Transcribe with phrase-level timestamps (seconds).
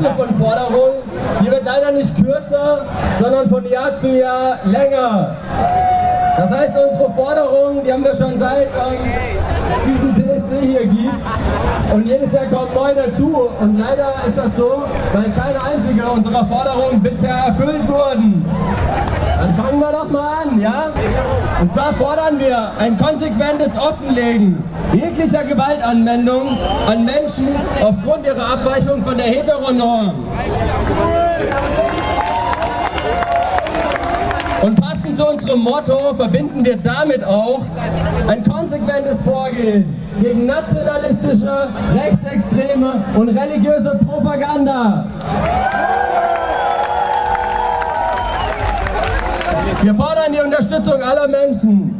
[0.00, 1.02] Liste von Forderungen,
[1.42, 2.86] die wird leider nicht kürzer,
[3.20, 5.36] sondern von Jahr zu Jahr länger.
[6.38, 9.12] Das heißt, unsere Forderungen, die haben wir schon seit ähm,
[9.86, 11.14] diesen CSD hier gibt.
[11.92, 13.50] Und jedes Jahr kommt neu dazu.
[13.60, 18.46] Und leider ist das so, weil keine einzige unserer Forderungen bisher erfüllt wurden.
[19.38, 20.86] Dann fangen wir doch mal an, ja?
[21.60, 24.64] Und zwar fordern wir ein konsequentes Offenlegen
[24.94, 26.56] jeglicher Gewaltanwendung
[26.86, 27.48] an Menschen
[27.82, 30.14] aufgrund ihrer Abweichung von der Heteronorm.
[34.62, 37.60] Und passend zu unserem Motto verbinden wir damit auch
[38.26, 45.06] ein konsequentes Vorgehen gegen nationalistische, rechtsextreme und religiöse Propaganda.
[49.82, 51.96] Wir fordern die Unterstützung aller Menschen.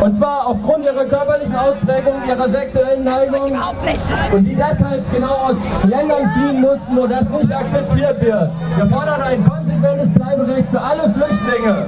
[0.00, 3.58] Und zwar aufgrund ihrer körperlichen Ausprägung, ihrer sexuellen Neigung.
[4.32, 8.50] Und die deshalb genau aus Ländern fliehen mussten, wo das nicht akzeptiert wird.
[8.76, 11.86] Wir fordern ein konsequentes Bleiberecht für alle Flüchtlinge.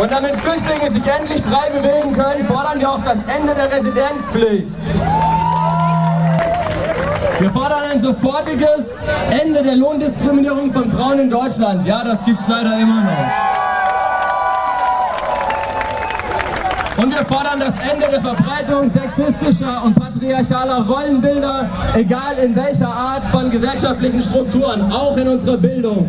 [0.00, 4.68] Und damit Flüchtlinge sich endlich frei bewegen können, fordern wir auch das Ende der Residenzpflicht.
[7.40, 8.94] Wir fordern ein sofortiges
[9.30, 11.86] Ende der Lohndiskriminierung von Frauen in Deutschland.
[11.86, 13.12] Ja, das gibt es leider immer noch.
[17.04, 23.22] Und wir fordern das Ende der Verbreitung sexistischer und patriarchaler Rollenbilder, egal in welcher Art
[23.30, 26.08] von gesellschaftlichen Strukturen, auch in unserer Bildung.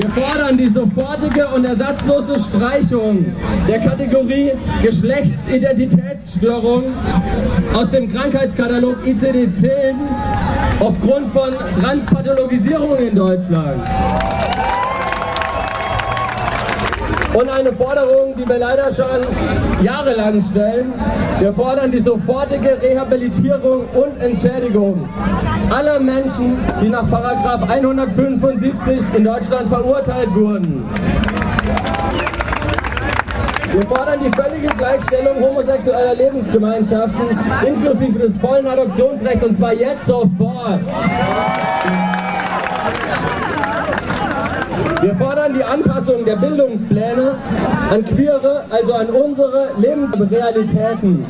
[0.00, 3.26] Wir fordern die sofortige und ersatzlose Streichung
[3.68, 6.84] der Kategorie Geschlechtsidentitätsstörung
[7.74, 9.94] aus dem Krankheitskatalog ICD-10
[10.80, 13.82] aufgrund von Transpathologisierung in Deutschland.
[17.32, 19.06] Und eine Forderung, die wir leider schon
[19.84, 20.92] jahrelang stellen.
[21.38, 25.08] Wir fordern die sofortige Rehabilitierung und Entschädigung
[25.70, 30.84] aller Menschen, die nach 175 in Deutschland verurteilt wurden.
[33.72, 40.80] Wir fordern die völlige Gleichstellung homosexueller Lebensgemeinschaften inklusive des vollen Adoptionsrechts und zwar jetzt sofort.
[45.10, 47.34] Wir fordern die Anpassung der Bildungspläne
[47.90, 51.26] an queere, also an unsere Lebensrealitäten.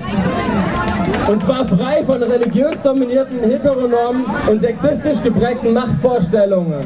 [1.26, 6.84] Und zwar frei von religiös dominierten heteronormen und sexistisch geprägten Machtvorstellungen.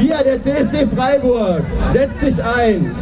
[0.00, 2.92] Wir, der CSD Freiburg, setzt sich ein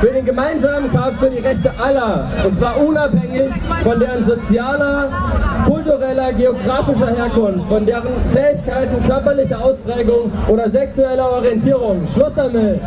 [0.00, 3.50] für den gemeinsamen Kampf für die Rechte aller, und zwar unabhängig
[3.84, 5.08] von deren sozialer,
[5.66, 12.06] kultureller, geografischer Herkunft, von deren Fähigkeiten, körperlicher Ausprägung oder sexueller Orientierung.
[12.12, 12.80] Schluss damit!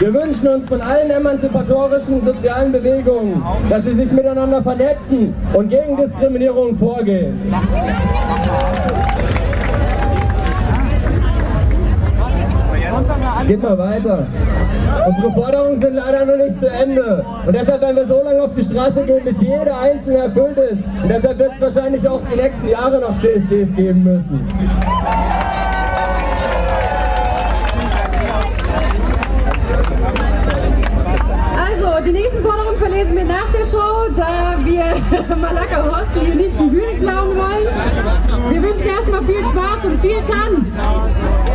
[0.00, 5.94] Wir wünschen uns von allen emanzipatorischen sozialen Bewegungen, dass sie sich miteinander vernetzen und gegen
[5.96, 7.38] Diskriminierung vorgehen.
[13.46, 14.26] Geht mal weiter.
[15.08, 17.24] Unsere Forderungen sind leider noch nicht zu Ende.
[17.46, 20.82] Und deshalb werden wir so lange auf die Straße gehen, bis jede einzelne erfüllt ist.
[21.02, 24.46] Und deshalb wird es wahrscheinlich auch die nächsten Jahre noch CSDs geben müssen.
[31.56, 36.60] Also, die nächsten Forderungen verlesen wir nach der Show, da wir Malaka Hostel hier nicht
[36.60, 38.52] die Bühne klauen wollen.
[38.52, 41.49] Wir wünschen erstmal viel Spaß und viel Tanz.